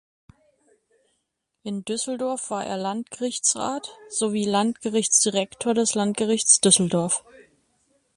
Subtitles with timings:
[1.61, 7.23] In Düsseldorf war er Landgerichtsrat sowie Landgerichtsdirektor des Landgerichts Düsseldorf.